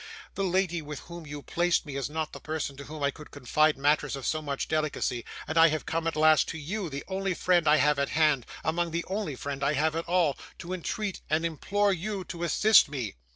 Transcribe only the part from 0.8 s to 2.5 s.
with whom you placed me, is not the